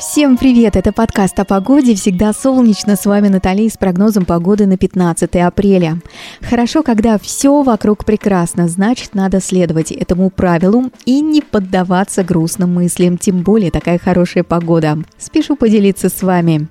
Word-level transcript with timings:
Всем 0.00 0.38
привет! 0.38 0.76
Это 0.76 0.94
подкаст 0.94 1.38
о 1.40 1.44
погоде. 1.44 1.94
Всегда 1.94 2.32
солнечно. 2.32 2.96
С 2.96 3.04
вами 3.04 3.28
Наталья 3.28 3.68
с 3.68 3.76
прогнозом 3.76 4.24
погоды 4.24 4.64
на 4.64 4.78
15 4.78 5.36
апреля. 5.36 5.98
Хорошо, 6.40 6.82
когда 6.82 7.18
все 7.18 7.62
вокруг 7.62 8.06
прекрасно, 8.06 8.66
значит, 8.66 9.14
надо 9.14 9.42
следовать 9.42 9.92
этому 9.92 10.30
правилу 10.30 10.90
и 11.04 11.20
не 11.20 11.42
поддаваться 11.42 12.24
грустным 12.24 12.72
мыслям, 12.72 13.18
тем 13.18 13.42
более 13.42 13.70
такая 13.70 13.98
хорошая 13.98 14.42
погода. 14.42 14.96
Спешу 15.18 15.54
поделиться 15.54 16.08
с 16.08 16.22
вами. 16.22 16.68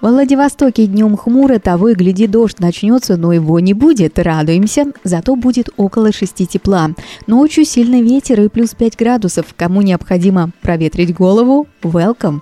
В 0.00 0.06
Владивостоке 0.06 0.86
днем 0.86 1.16
хмуро, 1.16 1.58
того 1.58 1.88
и 1.88 1.94
гляди, 1.94 2.28
дождь 2.28 2.60
начнется, 2.60 3.16
но 3.16 3.32
его 3.32 3.58
не 3.58 3.74
будет. 3.74 4.20
Радуемся, 4.20 4.92
зато 5.02 5.34
будет 5.34 5.70
около 5.76 6.12
6 6.12 6.48
тепла. 6.48 6.90
Ночью 7.26 7.64
сильный 7.64 8.00
ветер 8.00 8.40
и 8.42 8.48
плюс 8.48 8.76
5 8.76 8.96
градусов. 8.96 9.46
Кому 9.56 9.82
необходимо 9.82 10.52
проветрить 10.62 11.12
голову, 11.12 11.66
welcome! 11.82 12.40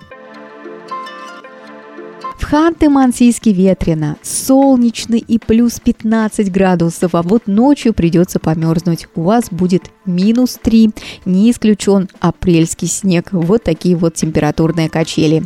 В 2.37 2.53
Ханты-Мансийске 2.53 3.51
ветрено, 3.51 4.17
солнечно 4.21 5.15
и 5.15 5.39
плюс 5.39 5.79
15 5.79 6.51
градусов, 6.51 7.15
а 7.15 7.23
вот 7.23 7.47
ночью 7.47 7.93
придется 7.93 8.39
померзнуть. 8.39 9.07
У 9.15 9.23
вас 9.23 9.49
будет 9.49 9.89
минус 10.05 10.59
3, 10.61 10.91
не 11.25 11.49
исключен 11.49 12.07
апрельский 12.19 12.87
снег. 12.87 13.29
Вот 13.31 13.63
такие 13.63 13.95
вот 13.97 14.13
температурные 14.13 14.89
качели. 14.89 15.43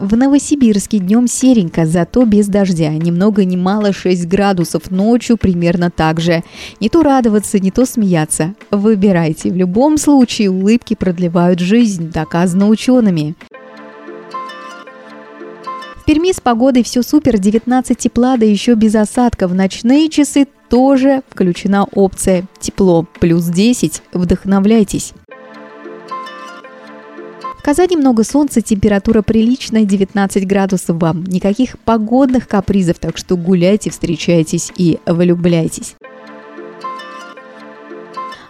В 0.00 0.16
Новосибирске 0.16 0.98
днем 0.98 1.26
серенько, 1.26 1.84
зато 1.84 2.24
без 2.24 2.48
дождя. 2.48 2.88
Ни 2.88 3.10
много 3.10 3.44
ни 3.44 3.56
мало 3.56 3.92
6 3.92 4.26
градусов. 4.26 4.90
Ночью 4.90 5.36
примерно 5.36 5.90
так 5.90 6.20
же. 6.20 6.42
Не 6.80 6.88
то 6.88 7.02
радоваться, 7.02 7.58
не 7.58 7.70
то 7.70 7.84
смеяться. 7.84 8.54
Выбирайте. 8.70 9.50
В 9.50 9.56
любом 9.56 9.98
случае 9.98 10.50
улыбки 10.50 10.94
продлевают 10.94 11.60
жизнь, 11.60 12.10
доказано 12.10 12.68
учеными. 12.68 13.34
В 15.96 16.04
Перми 16.06 16.32
с 16.32 16.40
погодой 16.40 16.82
все 16.82 17.02
супер, 17.02 17.38
19 17.38 17.98
тепла, 17.98 18.38
да 18.38 18.46
еще 18.46 18.76
без 18.76 18.94
осадков. 18.94 19.52
Ночные 19.52 20.08
часы 20.08 20.46
тоже 20.70 21.22
включена 21.28 21.84
опция 21.84 22.48
«Тепло 22.58 23.06
плюс 23.20 23.50
10». 23.50 24.00
Вдохновляйтесь. 24.14 25.12
В 27.60 27.62
Казани 27.62 27.94
много 27.94 28.24
солнца, 28.24 28.62
температура 28.62 29.20
приличная, 29.20 29.84
19 29.84 30.46
градусов 30.46 30.96
вам. 30.96 31.24
Никаких 31.24 31.78
погодных 31.80 32.48
капризов, 32.48 32.98
так 32.98 33.18
что 33.18 33.36
гуляйте, 33.36 33.90
встречайтесь 33.90 34.72
и 34.78 34.98
влюбляйтесь. 35.04 35.94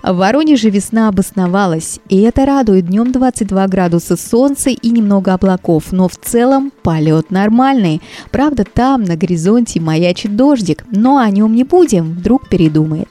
В 0.04 0.14
Воронеже 0.14 0.70
весна 0.70 1.08
обосновалась, 1.08 1.98
и 2.08 2.20
это 2.20 2.46
радует. 2.46 2.86
Днем 2.86 3.10
22 3.10 3.66
градуса 3.66 4.16
солнца 4.16 4.70
и 4.70 4.90
немного 4.90 5.34
облаков, 5.34 5.90
но 5.90 6.06
в 6.06 6.14
целом 6.16 6.70
полет 6.84 7.32
нормальный. 7.32 8.00
Правда, 8.30 8.62
там 8.62 9.02
на 9.02 9.16
горизонте 9.16 9.80
маячит 9.80 10.36
дождик, 10.36 10.84
но 10.92 11.18
о 11.18 11.28
нем 11.30 11.56
не 11.56 11.64
будем, 11.64 12.12
вдруг 12.12 12.48
передумает. 12.48 13.08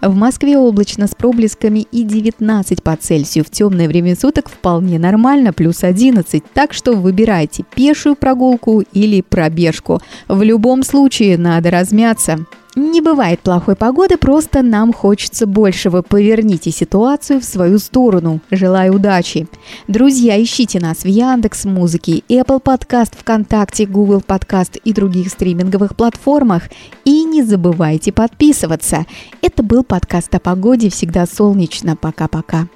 В 0.00 0.14
Москве 0.14 0.56
облачно 0.56 1.08
с 1.08 1.14
проблесками 1.14 1.86
и 1.90 2.04
19 2.04 2.82
по 2.82 2.94
Цельсию. 2.96 3.44
В 3.44 3.50
темное 3.50 3.88
время 3.88 4.14
суток 4.14 4.48
вполне 4.48 4.98
нормально, 4.98 5.52
плюс 5.52 5.82
11. 5.82 6.42
Так 6.54 6.72
что 6.72 6.92
выбирайте 6.92 7.64
пешую 7.74 8.14
прогулку 8.14 8.84
или 8.92 9.22
пробежку. 9.22 10.00
В 10.28 10.42
любом 10.42 10.84
случае 10.84 11.36
надо 11.36 11.70
размяться. 11.70 12.38
Не 12.78 13.00
бывает 13.00 13.40
плохой 13.40 13.74
погоды, 13.74 14.16
просто 14.16 14.62
нам 14.62 14.92
хочется 14.92 15.48
большего. 15.48 16.02
Поверните 16.02 16.70
ситуацию 16.70 17.40
в 17.40 17.44
свою 17.44 17.80
сторону. 17.80 18.38
Желаю 18.52 18.94
удачи. 18.94 19.48
Друзья, 19.88 20.40
ищите 20.40 20.78
нас 20.78 20.98
в 20.98 21.08
Яндекс 21.08 21.64
Музыке, 21.64 22.22
Apple 22.28 22.62
Podcast, 22.62 23.18
ВКонтакте, 23.18 23.84
Google 23.84 24.22
Podcast 24.24 24.80
и 24.84 24.92
других 24.92 25.30
стриминговых 25.30 25.96
платформах. 25.96 26.68
И 27.04 27.24
не 27.24 27.42
забывайте 27.42 28.12
подписываться. 28.12 29.06
Это 29.42 29.64
был 29.64 29.82
подкаст 29.82 30.32
о 30.36 30.38
погоде. 30.38 30.88
Всегда 30.88 31.26
солнечно. 31.26 31.96
Пока-пока. 31.96 32.68